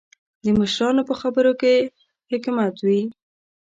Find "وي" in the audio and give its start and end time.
2.87-3.01